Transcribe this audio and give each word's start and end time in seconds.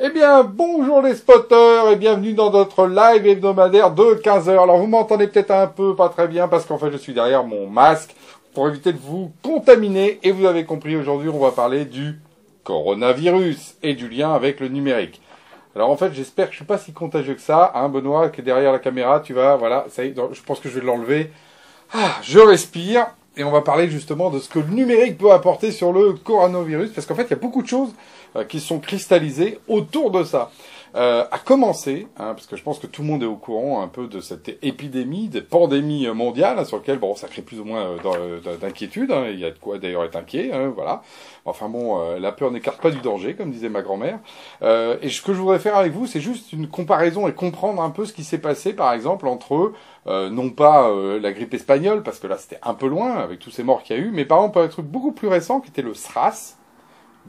Eh 0.00 0.10
bien, 0.10 0.44
bonjour 0.44 1.02
les 1.02 1.16
spotters 1.16 1.90
et 1.90 1.96
bienvenue 1.96 2.32
dans 2.32 2.52
notre 2.52 2.86
live 2.86 3.26
hebdomadaire 3.26 3.90
de 3.90 4.04
15h. 4.22 4.50
Alors 4.50 4.78
vous 4.78 4.86
m'entendez 4.86 5.26
peut-être 5.26 5.50
un 5.50 5.66
peu 5.66 5.96
pas 5.96 6.08
très 6.08 6.28
bien 6.28 6.46
parce 6.46 6.66
qu'en 6.66 6.78
fait 6.78 6.92
je 6.92 6.96
suis 6.96 7.14
derrière 7.14 7.42
mon 7.42 7.66
masque 7.66 8.14
pour 8.54 8.68
éviter 8.68 8.92
de 8.92 8.98
vous 8.98 9.32
contaminer 9.42 10.20
et 10.22 10.30
vous 10.30 10.46
avez 10.46 10.64
compris 10.64 10.94
aujourd'hui 10.94 11.30
on 11.30 11.40
va 11.40 11.50
parler 11.50 11.84
du 11.84 12.20
coronavirus 12.62 13.74
et 13.82 13.94
du 13.94 14.08
lien 14.08 14.32
avec 14.32 14.60
le 14.60 14.68
numérique. 14.68 15.20
Alors 15.74 15.90
en 15.90 15.96
fait 15.96 16.12
j'espère 16.12 16.46
que 16.46 16.52
je 16.52 16.58
suis 16.58 16.64
pas 16.64 16.78
si 16.78 16.92
contagieux 16.92 17.34
que 17.34 17.40
ça, 17.40 17.72
hein 17.74 17.88
Benoît 17.88 18.28
qui 18.28 18.40
est 18.40 18.44
derrière 18.44 18.70
la 18.70 18.78
caméra, 18.78 19.18
tu 19.18 19.34
vas, 19.34 19.56
voilà, 19.56 19.86
ça 19.88 20.04
y 20.04 20.10
est, 20.10 20.14
je 20.14 20.42
pense 20.44 20.60
que 20.60 20.68
je 20.68 20.78
vais 20.78 20.86
l'enlever. 20.86 21.32
Ah, 21.92 22.18
je 22.22 22.38
respire 22.38 23.08
et 23.38 23.44
on 23.44 23.50
va 23.52 23.62
parler 23.62 23.88
justement 23.88 24.30
de 24.30 24.40
ce 24.40 24.48
que 24.48 24.58
le 24.58 24.66
numérique 24.66 25.16
peut 25.16 25.30
apporter 25.30 25.70
sur 25.70 25.92
le 25.92 26.12
coronavirus 26.12 26.90
parce 26.90 27.06
qu'en 27.06 27.14
fait 27.14 27.22
il 27.22 27.30
y 27.30 27.34
a 27.34 27.36
beaucoup 27.36 27.62
de 27.62 27.68
choses 27.68 27.90
euh, 28.36 28.44
qui 28.44 28.60
sont 28.60 28.80
cristallisés 28.80 29.60
autour 29.68 30.10
de 30.10 30.24
ça. 30.24 30.50
Euh, 30.94 31.24
à 31.30 31.38
commencer, 31.38 32.08
hein, 32.16 32.34
parce 32.34 32.46
que 32.46 32.56
je 32.56 32.62
pense 32.62 32.78
que 32.78 32.86
tout 32.86 33.02
le 33.02 33.08
monde 33.08 33.22
est 33.22 33.26
au 33.26 33.36
courant 33.36 33.82
un 33.82 33.88
peu 33.88 34.06
de 34.06 34.20
cette 34.20 34.58
épidémie, 34.62 35.28
de 35.28 35.40
pandémie 35.40 36.06
mondiale, 36.08 36.58
hein, 36.58 36.64
sur 36.64 36.78
laquelle 36.78 36.98
bon, 36.98 37.14
ça 37.14 37.28
crée 37.28 37.42
plus 37.42 37.60
ou 37.60 37.64
moins 37.64 37.96
euh, 38.04 38.56
d'inquiétude. 38.56 39.12
Hein, 39.12 39.26
il 39.30 39.38
y 39.38 39.44
a 39.44 39.50
de 39.50 39.58
quoi 39.58 39.78
d'ailleurs 39.78 40.04
être 40.04 40.16
inquiet, 40.16 40.50
hein, 40.52 40.72
voilà. 40.74 41.02
Enfin 41.44 41.68
bon, 41.68 42.00
euh, 42.00 42.18
la 42.18 42.32
peur 42.32 42.50
n'écarte 42.50 42.80
pas 42.80 42.90
du 42.90 43.00
danger, 43.00 43.34
comme 43.34 43.50
disait 43.50 43.68
ma 43.68 43.82
grand-mère. 43.82 44.18
Euh, 44.62 44.96
et 45.02 45.08
ce 45.10 45.22
que 45.22 45.32
je 45.32 45.38
voudrais 45.38 45.58
faire 45.58 45.76
avec 45.76 45.92
vous, 45.92 46.06
c'est 46.06 46.20
juste 46.20 46.52
une 46.52 46.68
comparaison 46.68 47.28
et 47.28 47.32
comprendre 47.32 47.82
un 47.82 47.90
peu 47.90 48.04
ce 48.04 48.12
qui 48.12 48.24
s'est 48.24 48.38
passé, 48.38 48.72
par 48.72 48.92
exemple, 48.92 49.26
entre 49.26 49.72
non 50.06 50.48
pas 50.48 50.90
la 51.20 51.32
grippe 51.32 51.52
espagnole, 51.52 52.02
parce 52.02 52.18
que 52.18 52.26
là 52.26 52.38
c'était 52.38 52.58
un 52.62 52.72
peu 52.72 52.86
loin 52.86 53.16
avec 53.16 53.40
tous 53.40 53.50
ces 53.50 53.62
morts 53.62 53.82
qu'il 53.82 53.94
y 53.94 53.98
a 53.98 54.02
eu, 54.02 54.10
mais 54.10 54.24
par 54.24 54.38
exemple 54.38 54.60
un 54.60 54.68
truc 54.68 54.86
beaucoup 54.86 55.12
plus 55.12 55.28
récent 55.28 55.60
qui 55.60 55.68
était 55.68 55.82
le 55.82 55.92
SRAS 55.92 56.57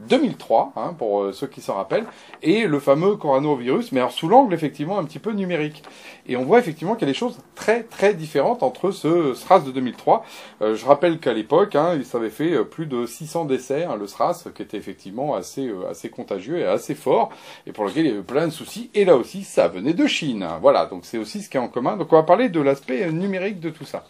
2003, 0.08 0.72
hein, 0.76 0.94
pour 0.96 1.22
euh, 1.22 1.32
ceux 1.32 1.46
qui 1.46 1.60
s'en 1.60 1.74
rappellent, 1.74 2.06
et 2.42 2.66
le 2.66 2.80
fameux 2.80 3.16
coronavirus, 3.16 3.92
mais 3.92 4.00
alors 4.00 4.12
sous 4.12 4.28
l'angle 4.28 4.54
effectivement 4.54 4.98
un 4.98 5.04
petit 5.04 5.18
peu 5.18 5.32
numérique. 5.32 5.82
Et 6.26 6.36
on 6.36 6.44
voit 6.44 6.58
effectivement 6.58 6.94
qu'il 6.94 7.06
y 7.06 7.10
a 7.10 7.12
des 7.12 7.18
choses 7.18 7.38
très 7.54 7.82
très 7.82 8.14
différentes 8.14 8.62
entre 8.62 8.90
ce 8.90 9.34
SRAS 9.34 9.60
de 9.60 9.70
2003. 9.70 10.24
Euh, 10.62 10.74
je 10.74 10.86
rappelle 10.86 11.18
qu'à 11.18 11.32
l'époque, 11.32 11.74
hein, 11.74 11.94
il 11.96 12.04
s'avait 12.04 12.30
fait 12.30 12.52
euh, 12.52 12.64
plus 12.64 12.86
de 12.86 13.06
600 13.06 13.44
décès, 13.44 13.84
hein, 13.84 13.96
le 13.96 14.06
SRAS, 14.06 14.44
qui 14.54 14.62
était 14.62 14.76
effectivement 14.76 15.34
assez 15.34 15.70
assez 15.88 16.08
contagieux 16.08 16.58
et 16.58 16.66
assez 16.66 16.94
fort, 16.94 17.30
et 17.66 17.72
pour 17.72 17.84
lequel 17.84 18.06
il 18.06 18.10
y 18.10 18.12
avait 18.12 18.22
plein 18.22 18.46
de 18.46 18.52
soucis. 18.52 18.90
Et 18.94 19.04
là 19.04 19.16
aussi, 19.16 19.44
ça 19.44 19.68
venait 19.68 19.94
de 19.94 20.06
Chine. 20.06 20.46
Voilà, 20.60 20.86
donc 20.86 21.04
c'est 21.04 21.18
aussi 21.18 21.42
ce 21.42 21.50
qui 21.50 21.56
est 21.56 21.60
en 21.60 21.68
commun. 21.68 21.96
Donc 21.96 22.12
on 22.12 22.16
va 22.16 22.22
parler 22.22 22.48
de 22.48 22.60
l'aspect 22.60 23.10
numérique 23.12 23.60
de 23.60 23.70
tout 23.70 23.84
ça. 23.84 24.04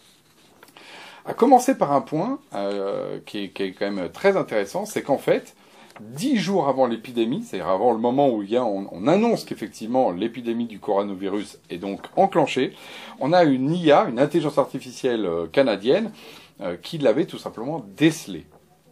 À 1.27 1.35
commencer 1.35 1.77
par 1.77 1.93
un 1.93 2.01
point 2.01 2.39
qui, 3.27 3.45
est, 3.45 3.49
qui, 3.51 3.63
est, 3.63 3.73
quand 3.73 3.91
même 3.91 4.09
très 4.11 4.37
intéressant, 4.37 4.87
c'est 4.87 5.03
qu'en 5.03 5.19
fait, 5.19 5.55
dix 6.01 6.37
jours 6.39 6.69
avant 6.69 6.87
l'épidémie, 6.87 7.43
c'est-à-dire 7.43 7.69
avant 7.69 7.93
le 7.93 7.99
moment 7.99 8.31
où 8.31 8.43
il 8.43 8.51
y 8.51 8.57
a, 8.57 8.65
on, 8.65 9.07
annonce 9.07 9.45
qu'effectivement 9.45 10.11
l'épidémie 10.11 10.67
du 10.67 10.79
coronavirus 10.79 11.59
est 11.71 11.79
donc 11.79 12.01
enclenchée, 12.17 12.73
on 13.21 13.33
a 13.33 13.45
une 13.45 13.73
IA, 13.73 14.07
une 14.09 14.19
intelligence 14.19 14.59
artificielle 14.59 15.27
euh, 15.27 15.47
canadienne, 15.47 16.13
euh, 16.61 16.77
qui 16.77 16.99
l'avait 16.99 17.27
tout 17.27 17.39
simplement 17.39 17.85
décelée. 17.97 18.47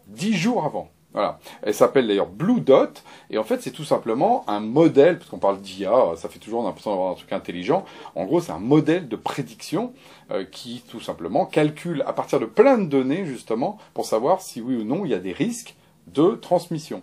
Dix 0.06 0.34
jours 0.34 0.65
avant. 0.65 0.91
Voilà. 1.12 1.39
Elle 1.62 1.75
s'appelle 1.75 2.06
d'ailleurs 2.06 2.28
Blue 2.28 2.61
Dot, 2.61 3.03
et 3.31 3.39
en 3.39 3.45
fait 3.45 3.62
c'est 3.62 3.70
tout 3.70 3.84
simplement 3.84 4.45
un 4.47 4.61
modèle, 4.61 5.19
parce 5.19 5.31
qu'on 5.31 5.39
parle 5.39 5.61
d'IA, 5.61 6.15
ça 6.17 6.28
fait 6.28 6.39
toujours 6.39 6.62
l'impression 6.62 6.91
d'avoir 6.91 7.12
un 7.12 7.15
truc 7.15 7.33
intelligent. 7.33 7.84
En 8.15 8.25
gros, 8.25 8.41
c'est 8.41 8.53
un 8.53 8.59
modèle 8.59 9.09
de 9.09 9.17
prédiction 9.17 9.95
euh, 10.31 10.45
qui 10.45 10.83
tout 10.89 11.00
simplement 11.00 11.47
calcule 11.47 12.03
à 12.06 12.12
partir 12.12 12.41
de 12.41 12.47
plein 12.47 12.78
de 12.78 12.87
données 12.87 13.25
justement 13.25 13.78
pour 13.95 14.05
savoir 14.06 14.43
si 14.43 14.61
oui 14.61 14.77
ou 14.77 14.84
non 14.84 15.05
il 15.05 15.11
y 15.11 15.15
a 15.15 15.19
des 15.19 15.33
risques 15.33 15.75
de 16.14 16.37
transmission. 16.37 17.03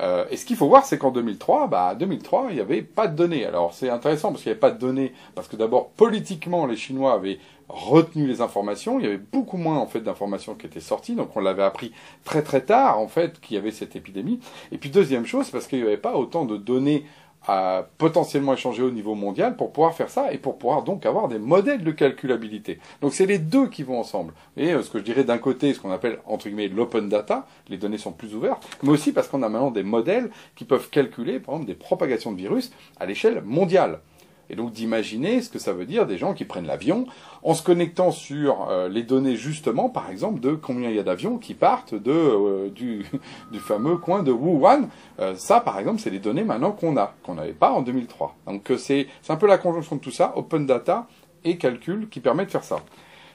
Euh, 0.00 0.26
et 0.30 0.36
ce 0.36 0.44
qu'il 0.44 0.56
faut 0.56 0.68
voir, 0.68 0.84
c'est 0.84 0.98
qu'en 0.98 1.10
2003, 1.10 1.68
bah, 1.68 1.94
2003, 1.94 2.48
il 2.50 2.56
n'y 2.56 2.60
avait 2.60 2.82
pas 2.82 3.06
de 3.06 3.16
données. 3.16 3.46
Alors 3.46 3.72
c'est 3.72 3.88
intéressant 3.88 4.30
parce 4.30 4.42
qu'il 4.42 4.50
n'y 4.50 4.54
avait 4.54 4.60
pas 4.60 4.70
de 4.70 4.78
données, 4.78 5.12
parce 5.34 5.48
que 5.48 5.56
d'abord 5.56 5.88
politiquement, 5.90 6.66
les 6.66 6.76
Chinois 6.76 7.14
avaient 7.14 7.38
retenu 7.68 8.26
les 8.26 8.40
informations. 8.40 8.98
Il 8.98 9.04
y 9.04 9.08
avait 9.08 9.16
beaucoup 9.16 9.56
moins 9.56 9.78
en 9.78 9.86
fait 9.86 10.00
d'informations 10.00 10.54
qui 10.54 10.66
étaient 10.66 10.80
sorties, 10.80 11.14
donc 11.14 11.36
on 11.36 11.40
l'avait 11.40 11.62
appris 11.62 11.92
très 12.24 12.42
très 12.42 12.60
tard 12.60 13.00
en 13.00 13.08
fait 13.08 13.40
qu'il 13.40 13.56
y 13.56 13.58
avait 13.58 13.70
cette 13.70 13.96
épidémie. 13.96 14.40
Et 14.70 14.78
puis 14.78 14.90
deuxième 14.90 15.26
chose, 15.26 15.50
parce 15.50 15.66
qu'il 15.66 15.80
n'y 15.80 15.86
avait 15.86 15.96
pas 15.96 16.14
autant 16.16 16.44
de 16.44 16.56
données 16.56 17.04
à 17.46 17.86
potentiellement 17.98 18.54
échanger 18.54 18.82
au 18.82 18.90
niveau 18.90 19.14
mondial 19.14 19.56
pour 19.56 19.72
pouvoir 19.72 19.94
faire 19.94 20.10
ça 20.10 20.32
et 20.32 20.38
pour 20.38 20.58
pouvoir 20.58 20.82
donc 20.82 21.06
avoir 21.06 21.28
des 21.28 21.38
modèles 21.38 21.84
de 21.84 21.90
calculabilité. 21.90 22.78
Donc 23.00 23.14
c'est 23.14 23.26
les 23.26 23.38
deux 23.38 23.68
qui 23.68 23.82
vont 23.82 23.98
ensemble. 24.00 24.32
Et 24.56 24.72
euh, 24.72 24.82
ce 24.82 24.90
que 24.90 24.98
je 24.98 25.04
dirais 25.04 25.24
d'un 25.24 25.38
côté, 25.38 25.74
ce 25.74 25.80
qu'on 25.80 25.90
appelle 25.90 26.18
entre 26.26 26.48
guillemets 26.48 26.68
l'open 26.68 27.08
data, 27.08 27.46
les 27.68 27.76
données 27.76 27.98
sont 27.98 28.12
plus 28.12 28.34
ouvertes, 28.34 28.66
mais 28.82 28.90
aussi 28.90 29.12
parce 29.12 29.28
qu'on 29.28 29.42
a 29.42 29.48
maintenant 29.48 29.70
des 29.70 29.82
modèles 29.82 30.30
qui 30.54 30.64
peuvent 30.64 30.90
calculer 30.90 31.38
par 31.38 31.54
exemple 31.54 31.68
des 31.68 31.74
propagations 31.74 32.32
de 32.32 32.36
virus 32.36 32.72
à 32.98 33.06
l'échelle 33.06 33.42
mondiale. 33.42 34.00
Et 34.48 34.56
donc 34.56 34.72
d'imaginer 34.72 35.42
ce 35.42 35.50
que 35.50 35.58
ça 35.58 35.72
veut 35.72 35.86
dire 35.86 36.06
des 36.06 36.18
gens 36.18 36.34
qui 36.34 36.44
prennent 36.44 36.66
l'avion 36.66 37.06
en 37.42 37.54
se 37.54 37.62
connectant 37.62 38.10
sur 38.10 38.68
euh, 38.70 38.88
les 38.88 39.02
données 39.02 39.36
justement, 39.36 39.88
par 39.88 40.10
exemple, 40.10 40.40
de 40.40 40.52
combien 40.52 40.90
il 40.90 40.96
y 40.96 40.98
a 40.98 41.02
d'avions 41.02 41.38
qui 41.38 41.54
partent 41.54 41.94
de, 41.94 42.12
euh, 42.12 42.70
du, 42.70 43.04
du, 43.52 43.58
fameux 43.58 43.96
coin 43.96 44.22
de 44.22 44.32
Wuhan. 44.32 44.88
Euh, 45.18 45.34
ça, 45.36 45.60
par 45.60 45.78
exemple, 45.78 46.00
c'est 46.00 46.10
les 46.10 46.18
données 46.18 46.44
maintenant 46.44 46.72
qu'on 46.72 46.96
a, 46.96 47.14
qu'on 47.24 47.34
n'avait 47.34 47.52
pas 47.52 47.72
en 47.72 47.82
2003. 47.82 48.36
Donc 48.46 48.72
c'est 48.78 49.08
un 49.28 49.36
peu 49.36 49.46
la 49.46 49.58
conjonction 49.58 49.96
de 49.96 50.00
tout 50.00 50.10
ça, 50.10 50.32
open 50.36 50.66
data 50.66 51.06
et 51.44 51.56
calcul, 51.56 52.08
qui 52.08 52.20
permet 52.20 52.46
de 52.46 52.50
faire 52.50 52.64
ça. 52.64 52.80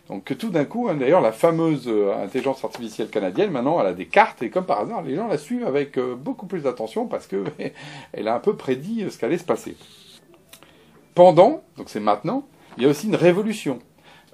Donc 0.09 0.37
tout 0.37 0.49
d'un 0.49 0.65
coup, 0.65 0.89
hein, 0.89 0.95
d'ailleurs, 0.95 1.21
la 1.21 1.31
fameuse 1.31 1.89
intelligence 2.21 2.63
artificielle 2.65 3.09
canadienne, 3.09 3.51
maintenant, 3.51 3.79
elle 3.79 3.87
a 3.87 3.93
des 3.93 4.07
cartes 4.07 4.43
et 4.43 4.49
comme 4.49 4.65
par 4.65 4.79
hasard, 4.79 5.03
les 5.03 5.15
gens 5.15 5.27
la 5.27 5.37
suivent 5.37 5.65
avec 5.65 5.97
beaucoup 5.99 6.47
plus 6.47 6.63
d'attention 6.63 7.05
parce 7.05 7.27
que 7.27 7.43
elle 8.13 8.27
a 8.27 8.35
un 8.35 8.39
peu 8.39 8.55
prédit 8.55 9.05
ce 9.09 9.17
qu'allait 9.17 9.37
se 9.37 9.45
passer. 9.45 9.77
Pendant, 11.15 11.61
donc 11.77 11.89
c'est 11.89 11.99
maintenant, 11.99 12.43
il 12.77 12.83
y 12.83 12.85
a 12.85 12.89
aussi 12.89 13.07
une 13.07 13.15
révolution. 13.15 13.79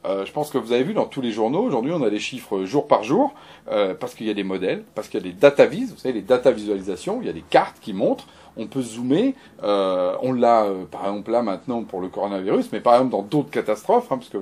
Euh, 0.06 0.26
je 0.26 0.32
pense 0.32 0.52
que 0.52 0.58
vous 0.58 0.72
avez 0.72 0.84
vu 0.84 0.94
dans 0.94 1.06
tous 1.06 1.22
les 1.22 1.32
journaux, 1.32 1.62
aujourd'hui 1.62 1.92
on 1.92 2.04
a 2.04 2.10
des 2.10 2.20
chiffres 2.20 2.66
jour 2.66 2.88
par 2.88 3.04
jour, 3.04 3.34
euh, 3.70 3.96
parce 3.96 4.14
qu'il 4.14 4.28
y 4.28 4.30
a 4.30 4.34
des 4.34 4.44
modèles, 4.44 4.84
parce 4.96 5.08
qu'il 5.08 5.20
y 5.20 5.24
a 5.24 5.28
des 5.28 5.34
data 5.34 5.66
vis, 5.66 5.92
vous 5.92 5.98
savez, 5.98 6.14
les 6.14 6.22
data 6.22 6.52
visualisations, 6.52 7.20
il 7.22 7.28
y 7.28 7.30
a 7.30 7.34
des 7.34 7.44
cartes 7.50 7.78
qui 7.82 7.94
montrent, 7.94 8.28
on 8.58 8.68
peut 8.68 8.82
zoomer, 8.82 9.36
euh, 9.64 10.16
on 10.22 10.34
l'a 10.34 10.66
par 10.92 11.08
exemple 11.08 11.32
là 11.32 11.42
maintenant 11.42 11.84
pour 11.84 12.02
le 12.02 12.08
coronavirus, 12.08 12.72
mais 12.72 12.80
par 12.80 12.94
exemple 12.96 13.12
dans 13.12 13.24
d'autres 13.24 13.50
catastrophes, 13.50 14.12
hein, 14.12 14.18
parce 14.18 14.30
que 14.30 14.38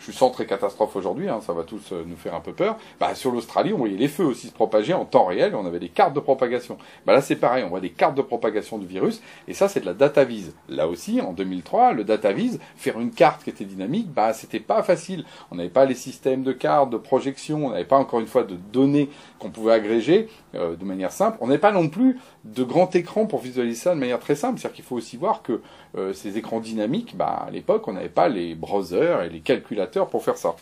je 0.00 0.04
suis 0.04 0.14
centré 0.14 0.46
catastrophe 0.46 0.96
aujourd'hui, 0.96 1.28
hein, 1.28 1.40
ça 1.42 1.52
va 1.52 1.62
tous 1.62 1.92
euh, 1.92 2.02
nous 2.06 2.16
faire 2.16 2.34
un 2.34 2.40
peu 2.40 2.52
peur. 2.52 2.78
Bah, 2.98 3.14
sur 3.14 3.30
l'Australie, 3.30 3.74
on 3.74 3.78
voyait 3.78 3.98
les 3.98 4.08
feux 4.08 4.24
aussi 4.24 4.46
se 4.46 4.52
propager 4.52 4.94
en 4.94 5.04
temps 5.04 5.26
réel, 5.26 5.54
on 5.54 5.66
avait 5.66 5.78
des 5.78 5.90
cartes 5.90 6.14
de 6.14 6.20
propagation. 6.20 6.78
Bah, 7.04 7.12
là, 7.12 7.20
c'est 7.20 7.36
pareil, 7.36 7.64
on 7.64 7.68
voit 7.68 7.80
des 7.80 7.90
cartes 7.90 8.14
de 8.14 8.22
propagation 8.22 8.78
du 8.78 8.86
virus, 8.86 9.20
et 9.46 9.52
ça, 9.52 9.68
c'est 9.68 9.80
de 9.80 9.86
la 9.86 9.92
data 9.92 10.24
vise. 10.24 10.54
Là 10.70 10.88
aussi, 10.88 11.20
en 11.20 11.34
2003, 11.34 11.92
le 11.92 12.04
data 12.04 12.32
vise, 12.32 12.60
faire 12.76 12.98
une 12.98 13.10
carte 13.10 13.44
qui 13.44 13.50
était 13.50 13.66
dynamique, 13.66 14.10
bah, 14.10 14.32
c'était 14.32 14.58
pas 14.58 14.82
facile. 14.82 15.24
On 15.50 15.56
n'avait 15.56 15.68
pas 15.68 15.84
les 15.84 15.94
systèmes 15.94 16.44
de 16.44 16.52
cartes, 16.52 16.88
de 16.88 16.96
projection, 16.96 17.66
on 17.66 17.70
n'avait 17.70 17.84
pas 17.84 17.98
encore 17.98 18.20
une 18.20 18.26
fois 18.26 18.44
de 18.44 18.56
données 18.72 19.10
qu'on 19.38 19.50
pouvait 19.50 19.74
agréger 19.74 20.28
euh, 20.54 20.76
de 20.76 20.84
manière 20.86 21.12
simple. 21.12 21.36
On 21.42 21.48
n'avait 21.48 21.58
pas 21.58 21.72
non 21.72 21.88
plus 21.88 22.18
de 22.44 22.64
grand 22.64 22.94
écran 22.96 23.26
pour 23.26 23.39
visualiser 23.40 23.80
ça 23.80 23.94
de 23.94 24.00
manière 24.00 24.20
très 24.20 24.34
simple. 24.34 24.58
C'est-à-dire 24.58 24.76
qu'il 24.76 24.84
faut 24.84 24.96
aussi 24.96 25.16
voir 25.16 25.42
que 25.42 25.60
euh, 25.96 26.12
ces 26.12 26.38
écrans 26.38 26.60
dynamiques, 26.60 27.16
bah, 27.16 27.44
à 27.46 27.50
l'époque, 27.50 27.88
on 27.88 27.92
n'avait 27.92 28.08
pas 28.08 28.28
les 28.28 28.54
browsers 28.54 29.22
et 29.24 29.28
les 29.28 29.40
calculateurs 29.40 30.08
pour 30.08 30.22
faire 30.22 30.36
ça. 30.36 30.54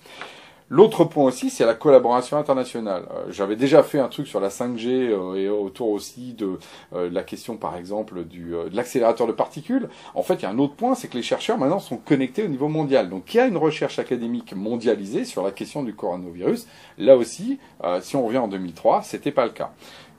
L'autre 0.70 1.04
point 1.04 1.24
aussi, 1.24 1.48
c'est 1.48 1.64
la 1.64 1.72
collaboration 1.72 2.36
internationale. 2.36 3.04
Euh, 3.10 3.24
j'avais 3.30 3.56
déjà 3.56 3.82
fait 3.82 3.98
un 3.98 4.08
truc 4.08 4.26
sur 4.26 4.38
la 4.38 4.50
5G 4.50 4.86
euh, 4.88 5.34
et 5.34 5.48
autour 5.48 5.88
aussi 5.88 6.34
de 6.34 6.58
la 6.92 7.22
question, 7.22 7.56
par 7.56 7.76
exemple, 7.76 8.24
du, 8.24 8.50
de 8.50 8.76
l'accélérateur 8.76 9.26
de 9.26 9.32
particules. 9.32 9.88
En 10.14 10.22
fait, 10.22 10.34
il 10.34 10.42
y 10.42 10.46
a 10.46 10.50
un 10.50 10.58
autre 10.58 10.74
point, 10.74 10.94
c'est 10.94 11.08
que 11.08 11.16
les 11.16 11.22
chercheurs 11.22 11.56
maintenant 11.56 11.80
sont 11.80 11.96
connectés 11.96 12.42
au 12.42 12.48
niveau 12.48 12.68
mondial. 12.68 13.08
Donc, 13.08 13.32
il 13.32 13.38
y 13.38 13.40
a 13.40 13.46
une 13.46 13.56
recherche 13.56 13.98
académique 13.98 14.54
mondialisée 14.54 15.24
sur 15.24 15.42
la 15.42 15.52
question 15.52 15.82
du 15.82 15.94
coronavirus. 15.94 16.66
Là 16.98 17.16
aussi, 17.16 17.58
si 18.00 18.16
on 18.16 18.26
revient 18.26 18.38
en 18.38 18.48
2003, 18.48 19.02
c'était 19.02 19.32
pas 19.32 19.44
le 19.44 19.52
cas 19.52 19.72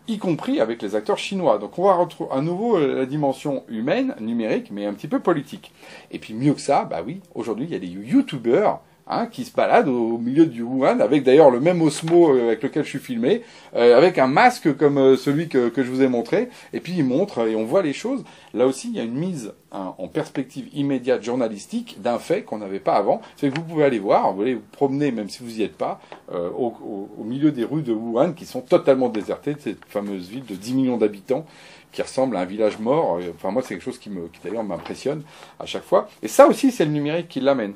y 0.10 0.18
compris 0.18 0.60
avec 0.60 0.82
les 0.82 0.96
acteurs 0.96 1.18
chinois. 1.18 1.58
Donc 1.58 1.78
on 1.80 1.84
va 1.84 1.94
retrouver 1.94 2.32
à 2.32 2.42
nouveau 2.42 2.78
euh, 2.78 2.96
la 2.96 3.06
dimension 3.06 3.64
humaine, 3.70 4.16
numérique, 4.20 4.72
mais 4.72 4.86
un 4.86 4.94
petit 4.94 5.08
peu 5.08 5.20
politique. 5.20 5.72
Et 6.12 6.20
puis 6.20 6.34
mieux 6.34 6.54
que 6.54 6.62
ça, 6.62 6.86
bah 6.86 7.02
oui, 7.06 7.22
aujourd'hui 7.36 7.66
il 7.66 7.72
y 7.72 7.76
a 7.76 7.80
des 7.80 7.88
youtubeurs 7.88 8.82
Hein, 9.12 9.26
qui 9.26 9.44
se 9.44 9.52
baladent 9.52 9.88
au 9.88 10.20
milieu 10.20 10.46
du 10.46 10.62
Wuhan, 10.62 11.00
avec 11.00 11.24
d'ailleurs 11.24 11.50
le 11.50 11.60
même 11.60 11.82
Osmo 11.82 12.36
euh, 12.36 12.50
avec 12.50 12.62
lequel 12.62 12.84
je 12.84 12.90
suis 12.90 13.00
filmé, 13.00 13.42
euh, 13.76 13.98
avec 13.98 14.20
un 14.20 14.28
masque 14.28 14.78
comme 14.78 15.18
celui 15.18 15.48
que, 15.50 15.70
que, 15.70 15.82
je 15.82 15.90
vous 15.90 16.04
ai 16.04 16.08
montré, 16.08 16.50
et 16.74 16.80
puis 16.80 16.94
ils 16.96 17.04
montrent 17.04 17.48
et 17.48 17.56
on 17.56 17.66
voit 17.66 17.82
les 17.82 17.94
choses. 17.94 18.24
Là 18.54 18.68
aussi, 18.68 18.90
il 18.90 18.96
y 18.96 19.00
a 19.00 19.04
une 19.04 19.16
mise 19.16 19.52
hein, 19.72 19.96
en 19.98 20.08
perspective 20.08 20.68
immédiate 20.76 21.24
journalistique 21.24 22.00
d'un 22.04 22.20
fait 22.20 22.44
qu'on 22.44 22.60
n'avait 22.60 22.80
pas 22.80 22.98
avant. 22.98 23.20
C'est 23.36 23.50
que 23.50 23.56
vous 23.56 23.66
pouvez 23.66 23.84
aller 23.84 23.98
voir, 23.98 24.32
vous 24.32 24.44
allez 24.44 24.54
vous 24.54 24.62
promener, 24.72 25.12
même 25.12 25.28
si 25.28 25.42
vous 25.42 25.50
n'y 25.50 25.64
êtes 25.64 25.76
pas, 25.76 26.00
euh, 26.32 26.52
au, 26.52 27.10
au, 27.18 27.24
milieu 27.24 27.52
des 27.52 27.64
rues 27.64 27.82
de 27.82 27.94
Wuhan, 27.94 28.34
qui 28.34 28.46
sont 28.46 28.62
totalement 28.62 29.10
désertées, 29.10 29.56
de 29.56 29.60
cette 29.60 29.86
fameuse 29.88 30.30
ville 30.30 30.46
de 30.46 30.54
10 30.54 30.76
millions 30.76 30.98
d'habitants, 30.98 31.48
qui 31.92 32.04
ressemble 32.04 32.38
à 32.38 32.42
un 32.42 32.46
village 32.46 32.78
mort. 32.78 33.20
Enfin, 33.34 33.50
moi, 33.50 33.64
c'est 33.64 33.70
quelque 33.70 33.84
chose 33.84 33.98
qui, 33.98 34.12
qui 34.12 34.40
d'ailleurs 34.44 34.64
m'impressionne 34.64 35.24
à 35.60 35.66
chaque 35.66 35.84
fois. 35.84 36.08
Et 36.22 36.28
ça 36.28 36.48
aussi, 36.48 36.72
c'est 36.72 36.86
le 36.86 36.92
numérique 36.92 37.28
qui 37.28 37.40
l'amène. 37.40 37.74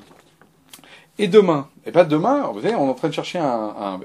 Et 1.18 1.28
demain 1.28 1.68
eh 1.86 1.90
bien 1.90 2.04
demain, 2.04 2.50
vous 2.52 2.62
savez, 2.62 2.74
on 2.74 2.86
est 2.86 2.90
en 2.90 2.94
train 2.94 3.08
de 3.08 3.12
chercher 3.12 3.38
un, 3.38 4.00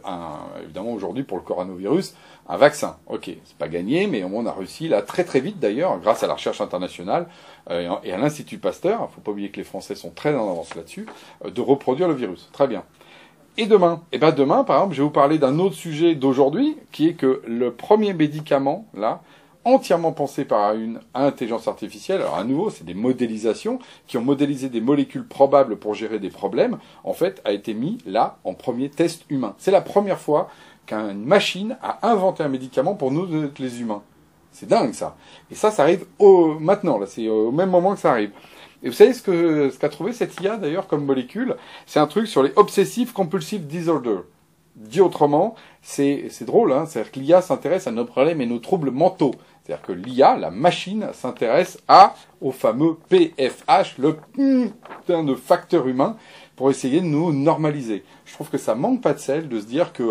évidemment 0.61 0.91
aujourd'hui 0.91 1.23
pour 1.23 1.37
le 1.37 1.43
coronavirus, 1.43 2.13
un 2.49 2.57
vaccin. 2.57 2.97
Ok, 3.07 3.31
c'est 3.45 3.57
pas 3.57 3.69
gagné, 3.69 4.05
mais 4.07 4.23
on 4.23 4.45
a 4.45 4.51
réussi 4.51 4.89
là 4.89 5.01
très 5.01 5.23
très 5.23 5.39
vite 5.39 5.59
d'ailleurs, 5.59 5.97
grâce 5.99 6.23
à 6.23 6.27
la 6.27 6.33
recherche 6.33 6.59
internationale 6.59 7.27
euh, 7.69 7.95
et 8.03 8.11
à 8.11 8.17
l'Institut 8.17 8.57
Pasteur, 8.57 9.07
il 9.09 9.15
faut 9.15 9.21
pas 9.21 9.31
oublier 9.31 9.49
que 9.49 9.57
les 9.57 9.63
Français 9.63 9.95
sont 9.95 10.09
très 10.09 10.35
en 10.35 10.51
avance 10.51 10.75
là-dessus, 10.75 11.05
euh, 11.45 11.51
de 11.51 11.61
reproduire 11.61 12.09
le 12.09 12.15
virus. 12.15 12.49
Très 12.51 12.67
bien. 12.67 12.83
Et 13.57 13.65
demain? 13.65 14.01
Eh 14.11 14.17
bien 14.17 14.31
demain, 14.31 14.65
par 14.65 14.77
exemple, 14.77 14.95
je 14.95 15.01
vais 15.01 15.05
vous 15.05 15.09
parler 15.09 15.37
d'un 15.37 15.57
autre 15.59 15.75
sujet 15.75 16.15
d'aujourd'hui, 16.15 16.77
qui 16.91 17.07
est 17.07 17.13
que 17.13 17.41
le 17.47 17.71
premier 17.71 18.13
médicament, 18.13 18.87
là, 18.93 19.21
entièrement 19.65 20.11
pensé 20.11 20.45
par 20.45 20.73
une 20.75 20.99
intelligence 21.13 21.67
artificielle. 21.67 22.21
Alors 22.21 22.37
à 22.37 22.43
nouveau, 22.43 22.69
c'est 22.69 22.85
des 22.85 22.93
modélisations 22.93 23.79
qui 24.07 24.17
ont 24.17 24.23
modélisé 24.23 24.69
des 24.69 24.81
molécules 24.81 25.27
probables 25.27 25.77
pour 25.77 25.93
gérer 25.93 26.19
des 26.19 26.29
problèmes. 26.29 26.77
En 27.03 27.13
fait, 27.13 27.41
a 27.45 27.51
été 27.51 27.73
mis 27.73 27.97
là 28.05 28.37
en 28.43 28.53
premier 28.53 28.89
test 28.89 29.25
humain. 29.29 29.55
C'est 29.57 29.71
la 29.71 29.81
première 29.81 30.19
fois 30.19 30.49
qu'une 30.85 31.25
machine 31.25 31.77
a 31.81 32.09
inventé 32.09 32.43
un 32.43 32.49
médicament 32.49 32.95
pour 32.95 33.11
nous 33.11 33.27
les 33.57 33.81
humains. 33.81 34.01
C'est 34.51 34.67
dingue 34.67 34.93
ça. 34.93 35.15
Et 35.51 35.55
ça, 35.55 35.71
ça 35.71 35.83
arrive 35.83 36.05
au, 36.17 36.59
maintenant. 36.59 36.97
Là, 36.97 37.05
c'est 37.05 37.27
au 37.27 37.51
même 37.51 37.69
moment 37.69 37.93
que 37.93 37.99
ça 37.99 38.11
arrive. 38.11 38.31
Et 38.81 38.87
vous 38.87 38.95
savez 38.95 39.13
ce 39.13 39.21
que 39.21 39.69
ce 39.69 39.77
qu'a 39.77 39.89
trouvé 39.89 40.13
cette 40.13 40.39
IA 40.41 40.57
d'ailleurs 40.57 40.87
comme 40.87 41.05
molécule? 41.05 41.55
C'est 41.85 41.99
un 41.99 42.07
truc 42.07 42.27
sur 42.27 42.43
les 42.43 42.53
obsessive 42.55 43.13
compulsive 43.13 43.67
disorder. 43.67 44.19
Dit 44.79 45.01
autrement, 45.01 45.55
c'est 45.81 46.29
drôle, 46.45 46.71
hein 46.71 46.85
c'est-à-dire 46.85 47.11
que 47.11 47.19
l'IA 47.19 47.41
s'intéresse 47.41 47.85
à 47.85 47.91
nos 47.91 48.05
problèmes 48.05 48.39
et 48.39 48.45
nos 48.45 48.59
troubles 48.59 48.91
mentaux. 48.91 49.35
C'est-à-dire 49.61 49.85
que 49.85 49.91
l'IA, 49.91 50.37
la 50.37 50.51
machine, 50.51 51.09
s'intéresse 51.11 51.79
à 51.89 52.15
au 52.39 52.53
fameux 52.53 52.95
PFH, 53.09 53.97
le 53.97 54.15
putain 54.15 55.25
de 55.25 55.35
facteur 55.35 55.85
humain, 55.85 56.15
pour 56.55 56.69
essayer 56.69 57.01
de 57.01 57.05
nous 57.05 57.33
normaliser. 57.33 58.05
Je 58.25 58.33
trouve 58.33 58.49
que 58.49 58.57
ça 58.57 58.73
manque 58.73 59.01
pas 59.01 59.13
de 59.13 59.19
sel 59.19 59.49
de 59.49 59.59
se 59.59 59.65
dire 59.65 59.91
que 59.91 60.03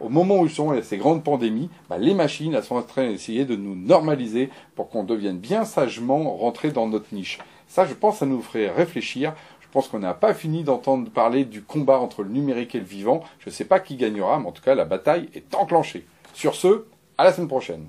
au 0.00 0.08
moment 0.08 0.38
où 0.40 0.48
sont 0.48 0.74
ces 0.82 0.96
grandes 0.96 1.22
pandémies, 1.22 1.70
bah, 1.88 1.96
les 1.96 2.14
machines 2.14 2.54
elles 2.54 2.64
sont 2.64 2.76
en 2.76 2.82
train 2.82 3.08
d'essayer 3.08 3.44
de 3.44 3.54
nous 3.54 3.76
normaliser 3.76 4.50
pour 4.74 4.88
qu'on 4.90 5.04
devienne 5.04 5.38
bien 5.38 5.64
sagement 5.64 6.36
rentré 6.36 6.72
dans 6.72 6.88
notre 6.88 7.14
niche. 7.14 7.38
Ça, 7.68 7.84
je 7.84 7.94
pense, 7.94 8.18
ça 8.18 8.26
nous 8.26 8.40
ferait 8.40 8.70
réfléchir. 8.70 9.34
Je 9.68 9.72
pense 9.74 9.88
qu'on 9.88 9.98
n'a 9.98 10.14
pas 10.14 10.32
fini 10.32 10.64
d'entendre 10.64 11.10
parler 11.10 11.44
du 11.44 11.62
combat 11.62 11.98
entre 11.98 12.22
le 12.22 12.30
numérique 12.30 12.74
et 12.74 12.78
le 12.78 12.86
vivant. 12.86 13.22
Je 13.38 13.50
ne 13.50 13.54
sais 13.54 13.66
pas 13.66 13.80
qui 13.80 13.96
gagnera, 13.96 14.38
mais 14.38 14.46
en 14.46 14.52
tout 14.52 14.62
cas, 14.62 14.74
la 14.74 14.86
bataille 14.86 15.28
est 15.34 15.54
enclenchée. 15.54 16.06
Sur 16.32 16.54
ce, 16.54 16.86
à 17.18 17.24
la 17.24 17.32
semaine 17.34 17.48
prochaine. 17.48 17.88